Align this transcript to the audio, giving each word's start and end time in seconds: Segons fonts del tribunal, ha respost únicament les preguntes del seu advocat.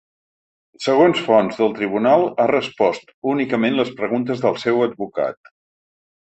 Segons 0.85 1.21
fonts 1.27 1.59
del 1.59 1.75
tribunal, 1.81 2.25
ha 2.45 2.49
respost 2.53 3.13
únicament 3.35 3.79
les 3.83 3.95
preguntes 4.03 4.45
del 4.49 4.61
seu 4.67 4.85
advocat. 4.91 5.57